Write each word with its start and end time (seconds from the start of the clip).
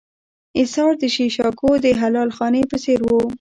اېثار 0.59 0.91
د 1.01 1.03
شیکاګو 1.15 1.71
د 1.83 1.85
حلال 2.01 2.29
خانې 2.37 2.63
په 2.71 2.77
څېر 2.83 2.99
و. 3.03 3.09